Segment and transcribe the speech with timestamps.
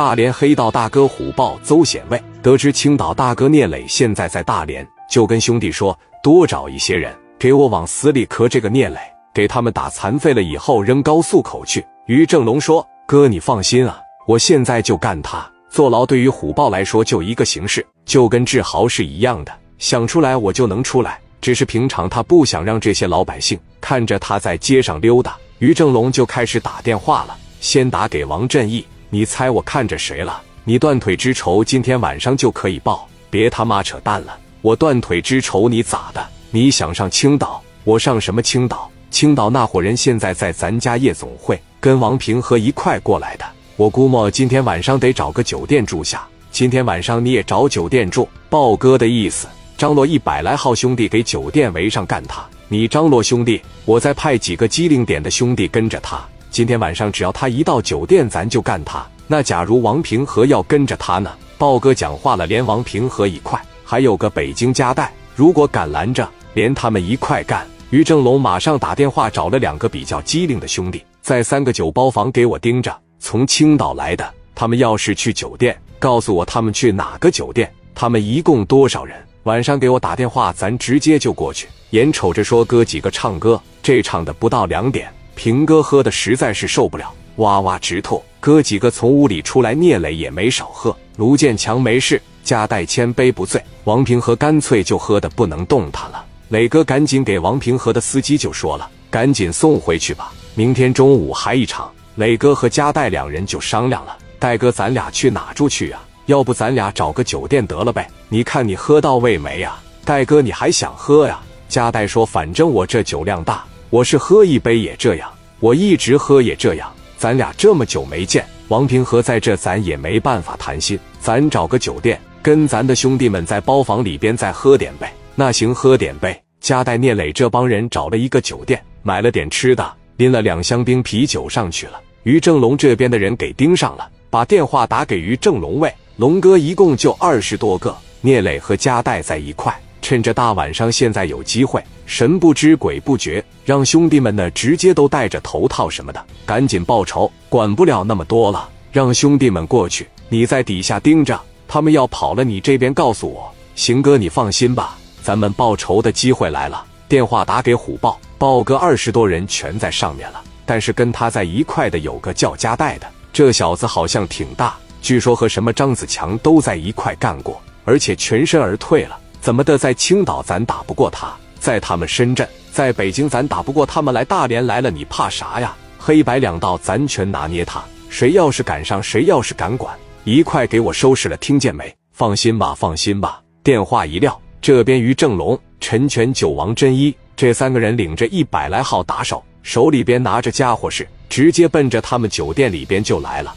[0.00, 8.98] 大连黑道大哥虎豹邹显卫得知青岛大哥聂磊现在在大连，就跟兄弟说：“多找一些人，给我往死里磕这个聂磊，
[9.34, 15.46] 给他们打残废了以后扔高速口去。”于正龙说：“哥，你放心啊，我现在就干他。
[15.68, 21.20] 坐牢对于虎豹来说就一个形式，就跟志豪是一样的，想出来我就能出来。
[21.42, 28.82] 只是平常他不想让这些老百姓看着他在街上溜达。”于正龙就开始打电话了，先打给王振义。
[29.12, 30.40] 你猜我看着谁了？
[30.62, 34.38] 你断腿之仇今天晚上就可以报，别他妈扯淡了！
[34.62, 36.24] 我断腿之仇你咋的？
[36.52, 37.60] 你想上青岛？
[37.82, 38.88] 我上什么青岛？
[39.10, 43.44] 青岛那伙人现在在咱家夜总会，跟王平和一块过来的。
[43.74, 46.24] 我估摸今天晚上得找个酒店住下。
[46.52, 48.28] 今天晚上你也找酒店住？
[48.48, 52.44] 豹哥的意思，张罗一百来号兄弟给酒店围上干他。
[52.68, 56.24] 你张罗兄弟，我再派几个机灵点的兄弟跟着他。
[56.50, 59.06] 今天晚上只要他一到酒店，咱就干他。
[59.28, 61.30] 那假如王平和要跟着他呢？
[61.56, 67.64] 豹哥讲话了，连王平和一块，还有个北京夹带，如果敢拦着，连他们一块干。
[67.90, 72.96] 于正龙马上打电话找了两个比较机灵的兄弟，在三个酒包房给我盯着。
[73.20, 79.16] 从青岛来的，他们要是去酒店，告诉我他们去哪个酒店，他们一共多少人？
[79.44, 81.68] 晚上给我打电话，咱直接就过去。
[81.90, 85.12] 眼瞅着说哥几个唱歌，这唱的不到两点。
[85.42, 88.22] 平哥喝的实在是受不了，哇哇直吐。
[88.40, 90.94] 哥几个从屋里出来，聂磊也没少喝。
[91.16, 93.58] 卢建强没事，加代千杯不醉。
[93.84, 96.22] 王平和干脆就喝的不能动弹了。
[96.50, 106.02] 磊哥赶紧给王平和的司机就说了：“赶紧送回去吧，明天中午还一场。”磊哥和加代两人就商量了：“戴哥，咱俩去哪住去啊？
[106.26, 108.06] 要不咱俩找个酒店得了呗？
[108.28, 109.78] 你看你喝到位没呀？
[110.04, 116.88] 戴哥，你还想喝呀？”加代说：“反正我这酒量大。”我是喝一杯也这样，我一直喝也这样。
[117.16, 120.96] 咱俩这么久没见，王平和在这，咱也没办法谈心。
[121.18, 125.12] 咱找个酒店，跟咱的兄弟们在包房里边再喝点呗。
[125.34, 126.40] 那行，喝点呗。
[126.60, 132.00] 加代聂磊这帮人找了一个酒店，买了点吃的，拎了两箱冰啤酒上去了。
[132.22, 139.76] 于正龙这边的人给盯上了，把电话打给于正龙喂，龙哥，一共就二十多个，聂磊和加代在一块。
[140.10, 153.48] 趁着大晚上，现在有机会，神不知鬼不觉，让兄弟们呢直接都戴着头套什么的，赶紧报仇，管不了那么多了，让兄弟们过去，你在底下盯着，他们要跑了，你这边告诉我。
[153.76, 156.84] 行哥，你放心吧，咱们报仇的机会来了。
[157.08, 169.16] 电话打给虎豹，豹哥二十多人全在上面了，但是跟他在一块的有个叫加代的，这小子好像挺大，据说和什么张子强都在一块干过，而且全身而退了。
[169.40, 175.74] 怎么的，在青岛咱打不过他，在他们深圳，在北京咱打不过他们，来大连来了，你怕啥呀？
[175.98, 181.94] 黑白两道咱全拿捏他，谁要是敢上，谁要是敢管，一块给我收拾了，听见没？
[182.12, 183.40] 放心吧，放心吧。
[183.62, 193.54] 电话一撂，这边于正龙、陈全、九王真一这三个人领着一百来号打手，手里边拿着家伙事，直接奔着他们酒店里边就来了。